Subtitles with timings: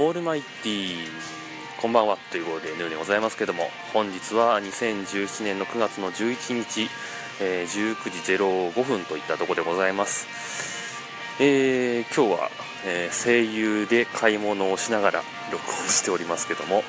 [0.00, 0.94] オールマイティ
[1.82, 6.88] こんばんはということでヌーでございますけども本日は2017年の9月の11日、
[7.40, 10.28] えー、19時05分といったところでございます、
[11.42, 12.48] えー、今日は、
[12.86, 16.84] えー、声優で買い物をしながら録音しておりますけども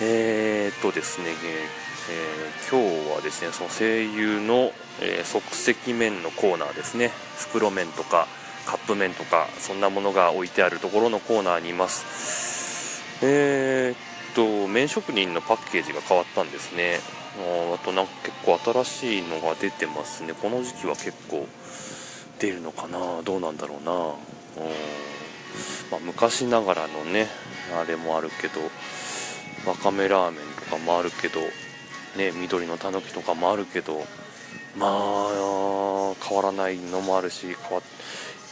[0.00, 4.72] えー、っとですね、えー、今日はですねその声優の、
[5.02, 7.10] え即席麺のコーナーですね。
[7.36, 8.26] 袋麺とか
[8.66, 13.02] カップ麺とかそんなものが置いてあるところのコーナーにいます。
[13.24, 17.00] えー、っと麺職人のパッケージが変わったんですね。
[17.38, 20.34] ああとなんか結構新しいのが出てますね。
[20.34, 21.46] この時期は結構
[22.38, 23.22] 出るのかな？
[23.22, 23.92] どうなんだろうな？
[23.92, 24.10] うん、
[25.90, 27.28] まあ、昔ながらのね
[27.80, 28.60] あれもあるけど
[29.70, 31.40] わかめラーメンとかもあるけど
[32.16, 34.04] ね緑のたぬきとかもあるけど
[34.76, 37.82] まあ変わらないのもあるし変わ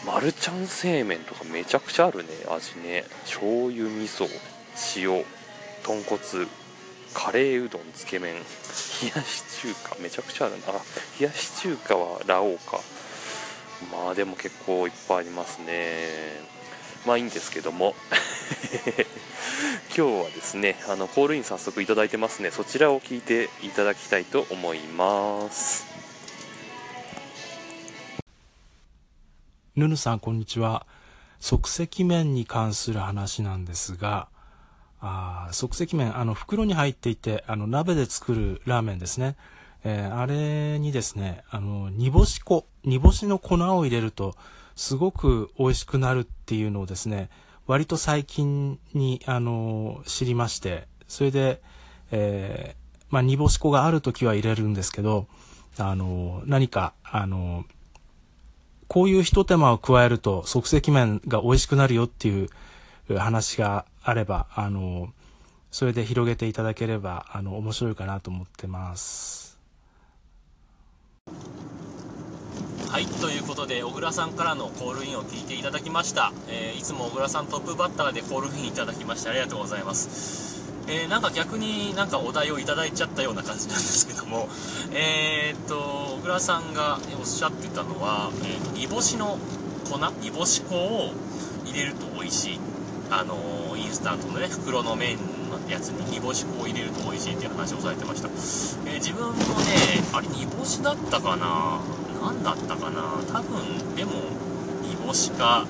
[0.06, 2.28] マルちゃん製麺とかめちゃくちゃあるね。
[2.48, 3.04] 味ね。
[3.24, 4.26] 醤油味噌
[4.96, 5.24] 塩
[5.82, 6.20] 豚骨
[7.12, 8.34] カレーうどんつけ麺。
[8.34, 8.40] 冷
[9.14, 10.66] やし中華めちゃくちゃあるな。
[11.18, 12.80] 冷やし中華はラオウか。
[13.92, 16.40] まあでも結構いっぱいありますね。
[17.06, 17.94] まあいいんですけども。
[19.94, 22.50] 今日はですねあのコールイン早速いただいてますね。
[22.50, 25.89] そちらを聞いていただきたいと思います。
[29.76, 30.84] ぬぬさん、こんにちは。
[31.38, 34.28] 即席麺に関する話なんですが、
[35.00, 39.36] あ即席麺、あの、袋に入っていて、あの、鍋で作るラーメンですね。
[39.84, 44.34] えー、あれにですね、あの、煮干し粉、煮干しの粉を入れると、
[44.74, 47.30] すごく美味しくなるっていうのをですね、
[47.68, 51.62] 割と最近に、あの、知りまして、それで、
[52.10, 55.28] えー、まあ、煮干し粉がある時は入れるんですけど、
[55.78, 57.64] あの、何か、あの、
[58.90, 62.48] こういう一手間を加えると即席麺が美味しくなるよっていう
[63.18, 65.10] 話があれば、あの、
[65.70, 69.56] それで広げていただければ、あの、面白いかなと思ってます。
[72.88, 76.32] はい、ということで、小倉さんからのコールインを聞いていただきました。
[76.48, 80.49] えー、いつも小倉さんトップバッターでコールインいただきましてありがとうございます。
[80.88, 84.48] えー、なんか逆になんかお題をいただいちゃったような感じなんですけども、
[84.92, 85.74] えー、っと、
[86.16, 89.38] 小倉さんがおっしゃってたのは、えー、煮干しの
[89.90, 91.12] 粉煮干し粉を
[91.66, 92.60] 入れると美味しい。
[93.12, 95.16] あのインスタントのね、袋の麺
[95.50, 98.28] のやつに煮干し粉を入れると美味しいっていう話をされてました。
[98.88, 99.36] え自分もね、
[100.12, 101.80] あれ煮干しだったかな？
[102.22, 103.18] 何だったかな？
[103.32, 104.12] 多分、でも、
[104.84, 105.66] 煮干しか、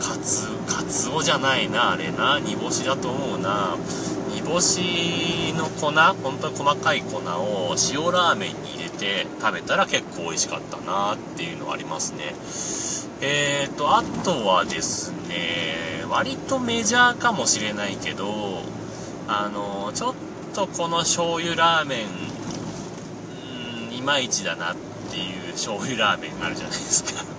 [0.00, 2.38] カツ、カツオじゃないな、あれな。
[2.40, 3.76] 煮干しだと思うな。
[4.34, 5.92] 煮干しの粉、
[6.22, 12.34] 本当に細かい粉を塩ラーメンに入れて食べたら結構美味しかったなっていうのはありますね。
[13.20, 18.62] えーと、あとはですね、割とメジャーかもしれないけど、
[19.28, 20.14] あの、ちょっ
[20.54, 22.06] とこの醤油ラーメン、
[23.88, 24.76] うん、いまいちだなっ
[25.10, 27.35] ていう醤油ラーメンあるじゃないですか。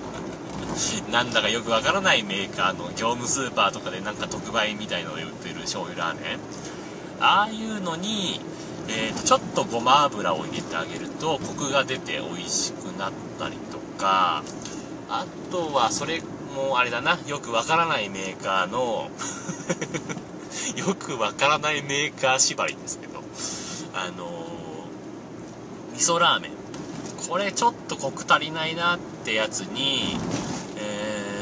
[1.11, 6.39] なんだかよくわからないメーカーの業務スーパーとかでなんか特売みたいので売ってる醤油ラーメン。
[7.19, 8.39] ああいうのに、
[8.87, 14.43] えーと、ちょっとごま油を入れてあげるとコクが出て美味しくなったりとか。
[15.09, 16.21] あとはそれ
[16.53, 17.17] もあれだな。
[17.27, 19.09] よくわからないメーカーの
[20.75, 23.23] よくわからないメーカー縛りですけど。
[23.93, 26.51] あのー、味噌ラーメン。
[27.27, 30.17] これちょっとコク足りないなってやつに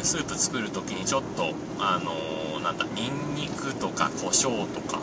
[0.06, 5.00] スープ作る時にちょっとあのー、なんだニンニクとか胡椒とか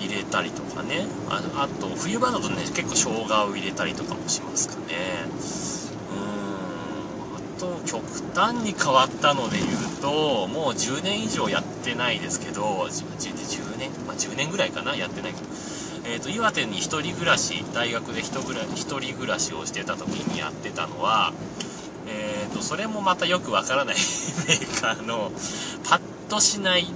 [0.00, 1.06] 入れたりとかね。
[1.28, 4.94] ああと冬場だとね結構生姜を入れたりとかもしますかね。
[6.10, 6.22] うー
[7.34, 7.36] ん。
[7.36, 8.02] あと極
[8.34, 13.90] 端に変わったので言うともう10年以上やってないですけど 10, 年？
[14.06, 14.96] まあ10年ぐらいかな？
[14.96, 15.46] やってないけど。
[16.08, 21.32] えーと、岩手に1人暮らし大学で1人暮らしをしてた時にやってたのは
[22.56, 23.96] と、それもまたよくわからない
[24.48, 25.30] メーカーの
[25.84, 26.86] パッとしない、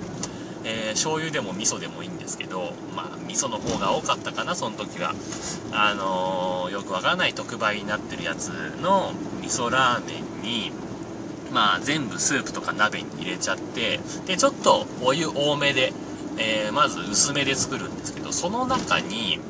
[0.65, 5.15] えー、醤油でも味噌でもいいんですけど、まあ、味噌の方が多かったかな、その時は。
[5.73, 8.49] あのー、よくわからない特売になってるやつ
[8.83, 10.73] の味噌ラーメンに、
[11.53, 15.93] まあ、全部スープとか鍋に入れちゃって、で、ちょっとお湯多めで、
[16.39, 19.41] えー、まず薄めで作るんですけど、その中に、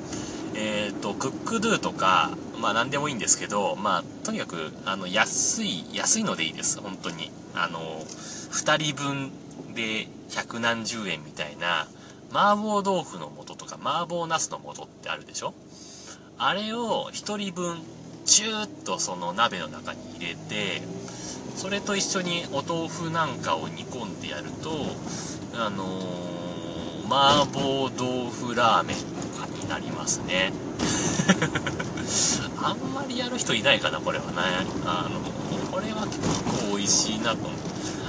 [0.55, 2.31] えっ、と、クックドゥとか、
[2.61, 7.31] まあ何でもいいんですけど、まあとにかく、あの、安い、安いのでいいです、本当に。
[7.55, 9.33] あの、2人分
[9.75, 11.89] で百何十円みたいな、
[12.33, 15.55] 麻婆豆腐の素とか麻婆茄子の素ってあるでしょ？
[16.39, 17.83] あれを1人分、
[18.25, 20.83] チューッとその鍋の中に入れて、
[21.57, 24.71] それと一緒にお豆腐なんかを煮込んでやると
[25.55, 29.03] あのー、麻婆豆腐ラーメンと
[29.41, 30.53] かになりますね。
[32.63, 34.33] あんまりやる人いないかなこれはね
[34.85, 35.21] あの
[35.71, 36.21] これは結
[36.69, 37.51] 構美味しいなと思う。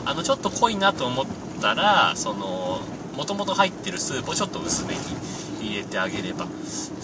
[0.06, 1.26] あのちょっと濃いなと思っ
[1.62, 2.82] たらその
[3.16, 5.00] もともと入ってるスープをちょっと薄めに
[5.62, 6.48] 入れてあげれば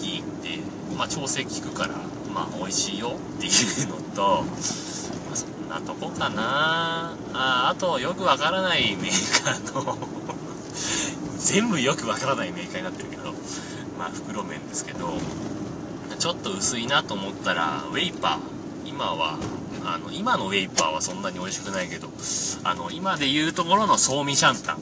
[0.01, 0.59] いいんで
[0.97, 1.93] まあ調整効くから
[2.33, 7.15] まあ美味しいよっていうのと、まあ、そんなとこかな。
[7.33, 9.97] ああとよくわからないメーカーの
[11.37, 13.31] 全部よくわからないメーカーになってるけど
[13.97, 15.13] まあ袋麺ですけど
[16.19, 18.57] ちょっと薄いなと思ったらウェイパー。
[18.85, 19.37] 今は
[19.85, 22.07] あの今のウェイパーはそんなに美味しくないけど
[22.63, 24.77] あの今で言うところのソーミシャンタン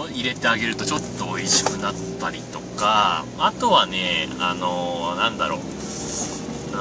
[0.00, 5.58] を入れてあげるとちょっと美味しくなったりとかあとはねあのー、なんだろう。
[5.60, 6.78] うーん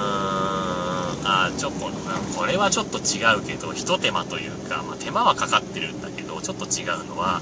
[1.30, 1.98] あチョコの
[2.36, 7.42] これはちょっと違うけどひと手間というか、まあ、手間はかかってるんだけどちょっと違うのは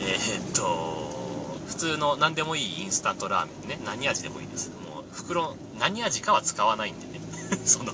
[0.00, 3.84] えー、っと普通の何でもいいインスタントラーメンね。
[3.84, 4.83] 何味でもいいです。
[5.14, 7.20] 袋何味かは使わないんでね。
[7.64, 7.92] その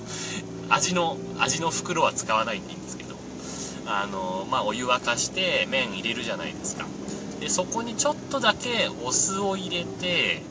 [0.69, 3.15] 味の味の袋は使わないんでいいんですけど。
[3.85, 6.85] あのまあお湯沸かして麺入れるじゃないですか。
[7.39, 10.43] でそこにちょっとだけお酢を入れて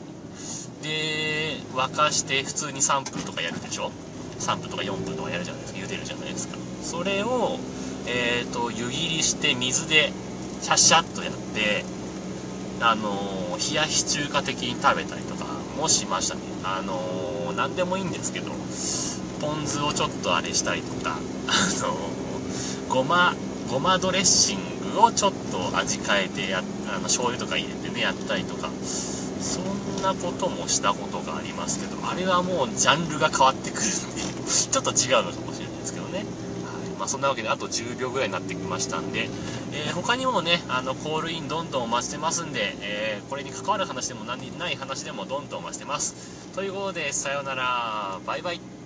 [0.81, 3.91] で沸かして普通に3分とかやるでしょ
[4.39, 5.79] ？3分とか4分とかやるじゃないですか。
[5.79, 6.57] 茹でるじゃないですか。
[6.83, 7.59] それを
[8.07, 10.11] えっ、ー、と湯切りして水で
[10.61, 11.85] シャッシャッとやって
[12.81, 15.45] あの冷やし中華的に食べたりとか
[15.77, 16.41] もしましたね。
[16.63, 18.51] あの何でもいいんですけど
[19.41, 21.17] ポン酢をちょっとあれしたりとか
[21.47, 23.33] あのごま
[23.69, 34.21] ごまドレッシングをちょっと味変えてやあの醤油とか入れてねやったりとかそんなこともしたことがありますけどあれはもうジャンルが変わってくるんで
[34.51, 36.25] ちょっと違うのかもしれないですけどね、はい。
[36.99, 39.29] まあ、そんなわけであと10秒ぐらいになってきましたんで、
[39.71, 46.40] えー、他にもねあのコールインどんどんお待ちしてますんで、えー、これに関わる話でも何ない話でもどんどんお待ちしてます。
[46.53, 48.19] ということでさようなら。
[48.25, 48.80] バイバイ。